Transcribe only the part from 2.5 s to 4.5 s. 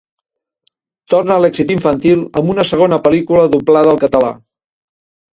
una segona pel·lícula doblada al català.